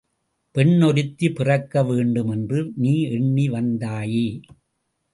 பெண்ணொருத்தி 0.55 1.31
பிறக்க 1.31 1.83
வேண்டுமென்று 1.83 2.71
நீ 2.75 2.93
எண்ணி 3.09 3.49
வந்தாயே! 3.49 4.27